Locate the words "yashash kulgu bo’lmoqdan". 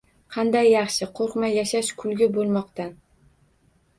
1.57-2.93